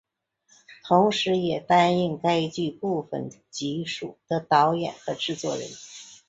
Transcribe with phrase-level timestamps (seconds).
[0.83, 5.63] 同时也担任该剧部分集数的导演和制作人。